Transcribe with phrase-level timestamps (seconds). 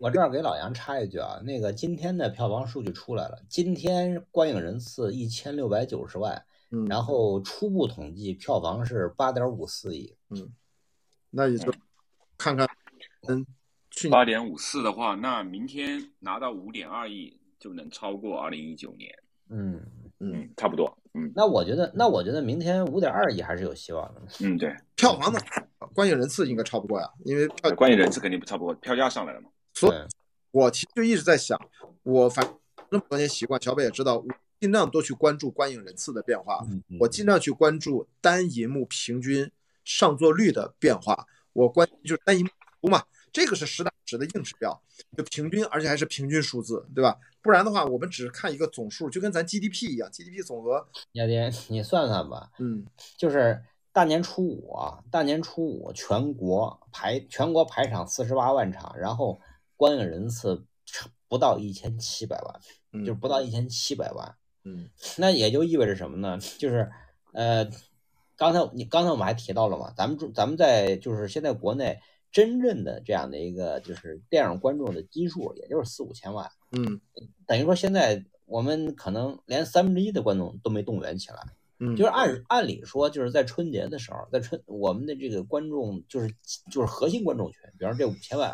[0.00, 6.40] 我这儿给老杨插一句啊，那个今天的票房数据出来了，今天观影人次一千六百九十万，
[6.70, 10.16] 嗯，然后初步统计票房是八点五四亿。
[10.30, 10.48] 嗯，
[11.30, 11.72] 那也就
[12.36, 12.68] 看看，
[13.28, 13.44] 嗯，
[13.90, 19.12] 去年八点五四的话，那明天拿到五点二亿就能超过二零一九年。
[19.50, 19.80] 嗯
[20.20, 20.96] 嗯，嗯，差不多。
[21.14, 24.22] 嗯那我觉得，那我觉得明天五点二亿还是有希望的。
[24.42, 25.40] 嗯，对，票房的
[25.92, 29.50] 观影人次应该超不过呀，因为票关键人次肯定不超不过，票价上来了嘛。
[29.80, 29.98] 所以，
[30.50, 31.58] 我其实就一直在想，
[32.02, 32.58] 我反正
[32.90, 34.26] 那么多年习惯，小北也知道，我
[34.60, 36.66] 尽量多去关注观影人次的变化，
[37.00, 39.50] 我尽量去关注单银幕平均
[39.84, 42.50] 上座率的变化，我关就是单银幕
[42.80, 44.82] 图嘛，这个是实打实的硬指标，
[45.16, 47.18] 就平均，而且还是平均数字，对吧？
[47.40, 51.34] 不然的话，我们只是看一个总数，就跟咱 GDP 一样，GDP 总额，亚迪，
[51.68, 52.84] 你算算吧，嗯
[53.16, 59.40] 就是大年初五啊，大年初五全国排全国排场四十八万场，然后
[59.78, 60.66] 观影人次
[61.28, 62.60] 不到一千七百万，
[62.92, 64.34] 嗯，就是不到一千七百万。
[64.64, 66.38] 嗯那也就意味着什么呢？
[66.58, 66.90] 就是
[67.32, 67.66] 呃，
[68.36, 71.98] 刚才你刚才我们还提到了嘛，咱们中咱们在就是现在国内
[72.30, 77.00] 真正的这样的一个就是电影观众的基数，也就是四五千万，嗯
[77.46, 81.38] 等于说现在我们可能连三分之一的观众都没动员起来。
[81.80, 86.34] 嗯，就是按按理说，就是在春节的时候，在春我们的这个观众就是
[86.72, 88.50] 就是核心观众群，比方说这五千万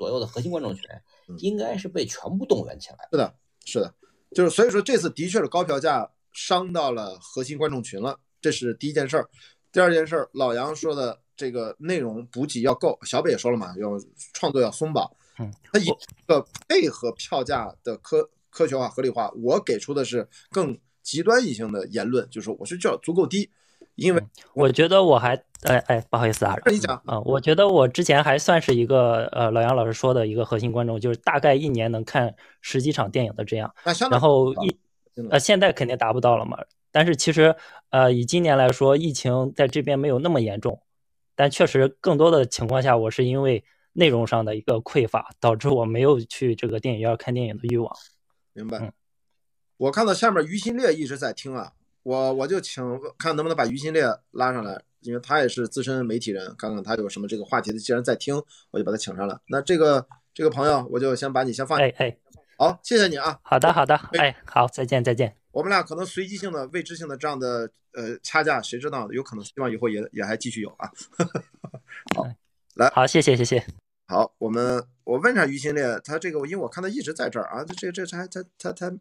[0.00, 0.88] 左右的核心观众群
[1.28, 2.96] 嗯，应该是被全部动员起来。
[3.10, 3.34] 是的，
[3.66, 3.94] 是的，
[4.34, 9.28] 就是所以说这次的确是高票价伤到了核心观众群了，这是第一件事儿。
[9.70, 13.90] 第二件事儿，老杨说的这个内容补给要够，小北也说了嘛，要
[14.32, 15.06] 创作要松绑。
[15.38, 15.84] 嗯，他一
[16.26, 23.50] 个配合票价的科科学化、合理化，我给出的是更极端一性的言论，就是我是叫足够低，
[23.94, 24.22] 因为
[24.54, 33.74] 我觉得我还，哎哎，不好意思啊，你讲啊、我觉得我之前还算是一个呃老杨老师说的一个核心观众，就是大概一年能看十几场电影的这样，
[34.10, 34.76] 然后一
[35.30, 36.56] 呃现在肯定达不到了嘛，
[36.90, 37.54] 但是其实
[37.90, 40.80] 呃以今年来说，疫情在这边没有那么严重，
[41.34, 43.62] 但确实更多的情况下，我是因为
[43.92, 47.92] 内容上的一个匮乏，导致我没有去这个电影院看电影的欲望。
[48.54, 48.92] 明白嗯。
[49.76, 51.72] 我看到下面于心烈一直在听啊，
[52.02, 52.82] 我我就请
[53.18, 57.78] 看能不能把于心烈拉上来，因为他也是资深媒体人，看看他有什么这个话题的。
[57.78, 59.38] 既然在听，我就把他请上来。
[59.48, 61.78] 那这个这个朋友，我就先把你先放。
[61.78, 62.16] 哎哎，
[62.56, 63.38] 好，谢谢你啊。
[63.42, 65.36] 好的好的，哎好，再见再见。
[65.52, 69.10] 我们俩可能随机性的、未知性的这样的呃掐架，谁知道？
[69.12, 70.90] 有可能希望以后也也还继续有啊。
[72.16, 72.26] 好，
[72.76, 73.64] 来，好谢谢谢谢。
[74.06, 78.98] 好，我们我问一下于心烈，他这个因为我看他一直在这儿啊，这这这他他他他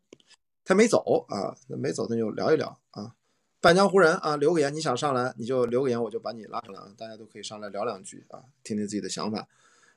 [0.69, 3.16] 他没走啊，那没走那就聊一聊啊。
[3.59, 9.47] 半江湖人啊，留个言，你想上来你就留个言，我就把你拉上来啊，大家都可以上来聊两句啊，听听自己的想法。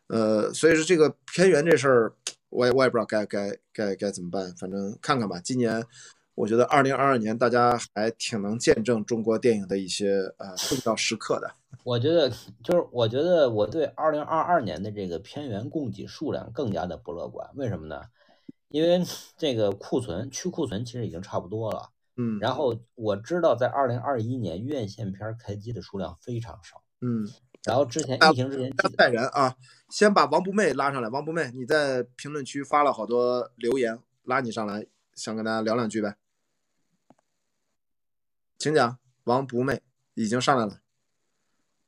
[0.07, 2.15] 呃，所以说这个偏远这事儿，
[2.49, 5.39] 我也我也不知道该该该该怎么办，反正看看吧。
[5.45, 5.85] 今年
[6.35, 11.51] 我觉得二零二二年大家还挺能见证中国电影的一些呃重要时刻的。
[11.85, 12.31] 我觉得
[12.65, 17.47] 就是，我觉得我对二零二二年的这个片源供给数量更加的不乐观。
[17.57, 18.01] 为什么呢？
[18.73, 19.05] 因为
[19.37, 21.91] 这个库存去库存其实已经差不多了。
[22.17, 26.83] 嗯，然后我知道在二零二一年院线片开机的数量非常少。
[27.01, 27.29] 嗯。
[27.65, 29.57] 然后之前疫情之前加带人啊，
[29.89, 31.09] 先把王不媚拉上来。
[31.09, 34.85] 王不媚，你在评论区发了好多留言，拉你上来，
[35.15, 36.17] 想跟大家聊两句呗，
[38.59, 38.99] 请讲。
[39.23, 39.81] 王不媚
[40.15, 40.81] 已经上来了，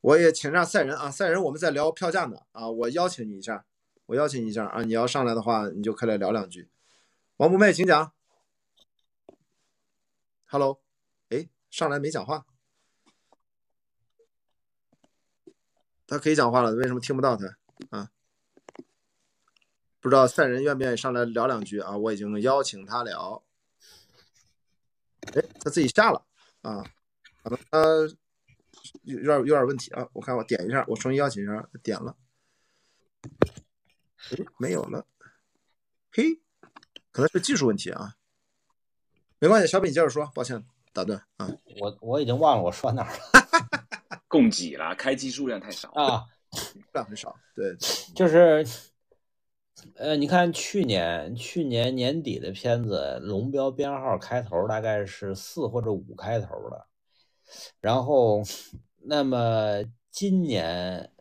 [0.01, 3.66] 我也请上赛人啊，赛人我们在聊票价呢啊，我邀请你一下，
[4.06, 6.69] 我邀请你一下啊，你要上来的话，你就可以来聊两句。
[7.37, 8.15] 王不媚，请讲。
[10.45, 10.81] Hello，
[11.31, 12.47] 哎，上来没讲话。
[16.06, 17.59] 他可以讲话了，为什么听不到他
[17.91, 18.12] 啊？
[19.99, 21.97] 不知道赛人愿不愿意上来聊两句啊？
[21.97, 23.43] 我已经邀请他聊。
[25.33, 26.25] 哎，他自己下了
[26.62, 26.84] 啊，
[27.43, 27.83] 可能他
[29.03, 30.09] 有有点有点问题啊。
[30.12, 32.16] 我看我点一下，我重新邀请一下，点了，
[34.31, 35.05] 哎，没有了，
[36.13, 36.41] 嘿，
[37.15, 38.16] 可能是技术问题啊。
[39.39, 41.49] 没关系，小北你接着说，抱歉打断啊。
[41.81, 45.91] 我我已经忘了我说哪儿了 供给了，开机数量太少。
[45.93, 46.25] 啊，
[46.93, 47.77] 量很少，对，
[48.16, 48.66] 就是，
[49.95, 56.87] 呃，你看去年去年年底的片子，龙标编号开头大概是四或者五开头的，
[57.81, 58.43] 然后，
[59.03, 61.13] 那么今年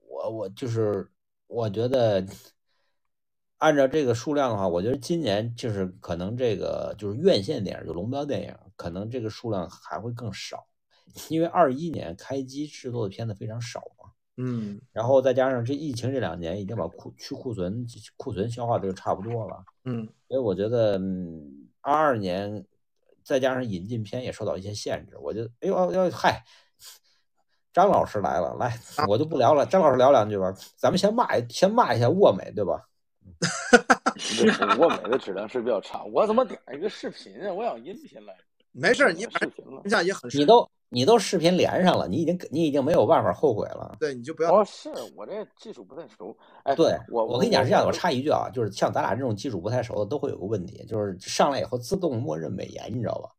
[0.00, 1.10] 我我就是
[1.46, 2.26] 我觉得，
[3.64, 10.66] 按照这个数量的话，我觉得今年就是可能这个就是院线电影，就龙标电影，可能这个数量还会更少，
[11.30, 14.10] 因为二一年开机制作的片子非常少嘛。
[14.36, 22.66] 嗯然后再加上这疫情这两年已经把库去库存库存消化的就差不多了，嗯所以我觉得，嗯，二二年
[23.22, 26.44] 再加上引进片也受到一些限制，我觉得，哎呦呦嗨，
[27.72, 28.78] 张老师来了，来，
[29.08, 32.90] 我就不聊了，张老师聊两句吧，咱们先骂一先骂一下沃美，对吧？
[34.42, 36.02] 对沃美的质量是比较差。
[36.04, 37.52] 我怎么点一个视频啊？
[37.52, 38.34] 我想音频来。
[38.72, 39.90] 没事儿，你视频了评。
[39.90, 43.96] 价也很你都你都视频连上了，你已经你已经没有办法后悔了。
[44.00, 46.36] 对，你就不要哦，是我这技术不太熟。
[46.64, 53.30] 哎，对我我跟你讲是这样，我我插一句啊，就是像咱俩这种技术不太熟的，都会有个问题，就是上来以后自动默认美颜，你知道吧？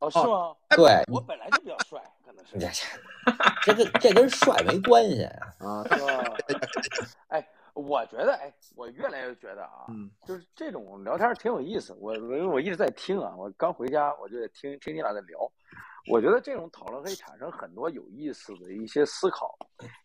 [0.00, 0.54] 哦，是吗？
[0.76, 2.58] 对，我本来就比较帅，可能是。
[2.58, 2.68] 这
[3.62, 5.54] 这跟这跟帅没关系啊。
[5.58, 6.24] 啊，是吧？
[7.28, 7.48] 哎，
[7.78, 11.92] 我觉得，哎，我越来越觉得啊，嗯就是这种聊天儿挺有意思。
[11.94, 15.38] 我我因为我一直在听啊，我刚回家我就在听听你俩在聊。
[16.10, 19.56] 我觉得这种讨论可以产生很多有意思的一些思考。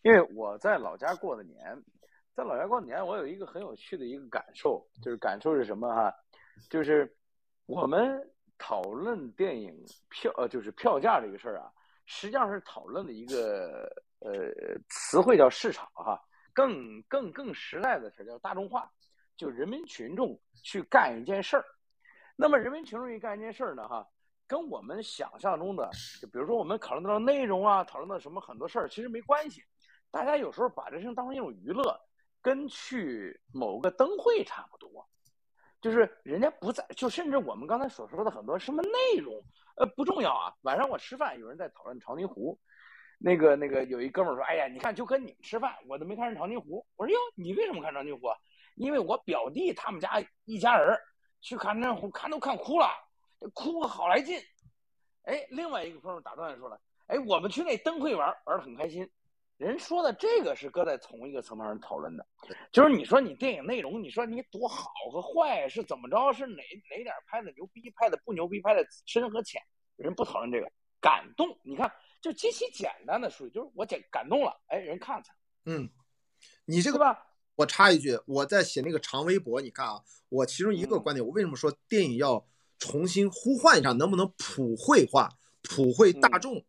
[0.02, 1.76] 因为我在老家过的年，
[2.34, 6.14] 在老家过的年，我有一个很有趣的一个感受，就是感受是什么哈？
[6.68, 7.12] 就是
[7.66, 8.20] 我们
[8.58, 9.74] 讨论电影
[10.10, 11.72] 票呃，就是票价这个事儿啊，
[12.04, 13.90] 实际上是讨论的一个
[14.20, 14.52] 呃
[14.90, 16.22] 词汇叫市场哈，
[16.54, 18.90] 更更更实在的事叫大众化，
[19.36, 21.64] 就人民群众去干一件事儿。
[22.36, 24.08] 那么人民群众去干一件事儿呢哈，
[24.46, 25.90] 跟我们想象中的，
[26.20, 29.62] 就比如说我们讨论到内容啊，讨论到什么很多事儿，其实没关系。
[30.10, 32.00] 大家有时候把这事情当成一种娱乐，
[32.40, 35.06] 跟去某个灯会差不多。
[35.80, 39.34] 就是人家不在，就甚至我们刚才所说的很多什么内容，
[39.76, 40.54] 呃，不重要啊。
[40.62, 42.58] 晚上我吃饭，有人在讨论长津湖，
[43.24, 46.86] 那个那个有一哥们儿说，哎呀，你看就跟你们吃饭，我都没看上长津湖。
[46.96, 48.36] 我说哟，你为什么看长津湖啊？
[48.74, 50.94] 因为我表弟他们家一家人
[51.40, 52.86] 去看长津湖，看都看哭了，
[53.54, 54.38] 哭个好来劲。
[55.22, 59.10] 哎，另外一个朋友打断说了，哎，我们去那灯会玩，玩的很开心。
[59.56, 62.26] 人说的这个是搁在同一个层面上讨论的，
[62.72, 69.62] 就是你说你电影内容，你说你多好和坏是怎么着，是哪哪点拍的牛逼，拍的不牛逼，拍的深和浅，
[69.96, 70.70] 人不讨论这个。
[71.00, 71.92] 感动，你看
[72.24, 75.34] 就极其简单的属于就是我感感动了，哎，人看看，
[75.66, 75.90] 嗯，
[76.64, 77.18] 你这个吧？
[77.56, 82.46] 我插一句，我在写那个长微博，你看啊，我其中一个嗯观点，我为什么说电影要
[82.78, 86.64] 重新呼唤一下，能不能普惠化、普惠大嗯众？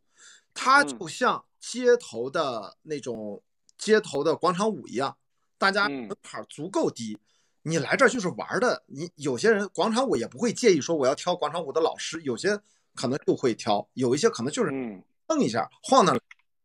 [0.53, 3.41] 它嗯就像街头的那种
[3.77, 5.17] 街头的广场舞一样，
[5.57, 7.17] 大家嗯门槛足够低，
[7.61, 8.83] 你来这儿就是玩儿的。
[8.87, 12.59] 你有些人广场舞也不会介意说我要挑广场舞的老师，有些
[12.93, 16.19] 可能就会挑，有一些可能就是嗯蹬一下晃荡，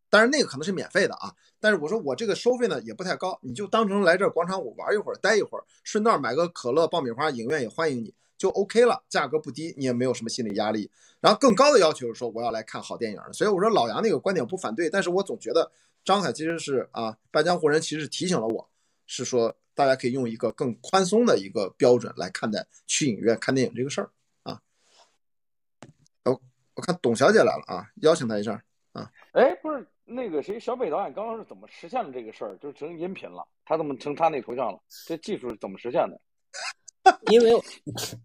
[0.09, 1.35] 但是那个可能是免费的啊。
[1.59, 9.03] 但是我说我这个收费呢也不太高，你就当成来这广场舞玩一会儿，待一会儿，顺道买个可乐、爆米花，影院也欢迎你，就 OK 了。
[9.09, 10.91] 价格不低，你也没有什么心理压力。
[11.21, 15.71] 然后更高的要求是说我要来看好电影，所以我说老杨那个观点不反对，但是我总觉得
[16.05, 18.69] 张凯其实是啊，半江湖人其实是提醒了我，
[19.07, 24.11] 是说大家可以用一个更宽松的一个标准来看待去影院看电影这个事儿。
[26.81, 28.53] 我我看董小姐来了啊，邀请她一下
[28.93, 29.07] 啊。
[29.33, 32.57] 哎，不是那个谁，小北导演刚刚是怎么实现了这个事儿？
[32.57, 34.81] 就成音频了，他怎么成他那头像了？
[35.07, 36.19] 这技术是怎么实现的？
[37.31, 37.51] 因为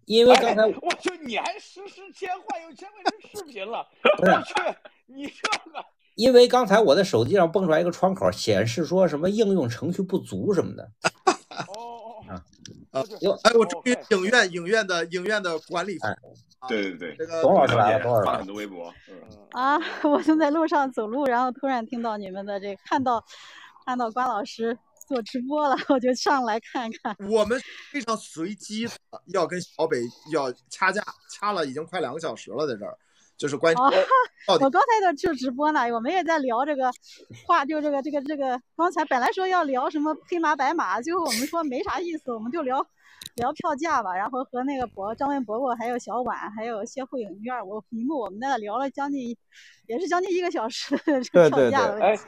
[0.06, 3.86] 因为刚才哎我去，你还实时切换，又切换成视频了，
[4.16, 4.54] 不是我去，
[5.04, 10.90] 你这个因为刚才我的手机上蹦出来一个窗口，显示说什么应用程序不足什么的。
[12.90, 13.02] 啊
[13.44, 15.98] 哎，我终于哦影院影院的影院的管理
[16.68, 18.92] 对对对，这个董老师来了，董老师发了来了很多微博，
[19.52, 23.24] 啊，我正在路上走路，然后突然听到你们的这个，看到
[23.84, 27.16] 看到关老师做直播了，我就上来看看。
[27.28, 27.60] 我们
[27.92, 28.92] 非常随机的
[29.26, 30.00] 要跟小北
[30.32, 32.98] 要掐架，掐了已经快两个小时了，在这儿，
[33.36, 33.90] 就是关于哦
[34.60, 36.90] 我刚才在就直播呢，我们也在聊这个
[37.46, 42.86] 话，就这个这个这个，刚才本来说要聊什么黑马白马，最后我们说没啥意思，我们就聊
[43.34, 44.14] 聊票价吧。
[44.14, 49.36] 然后和那个博张文伯伯还有小婉还有谢慧影院，我一幕我们在那聊了将近
[49.88, 52.22] 也是将近一个小时的这个票对对对哎价的问题。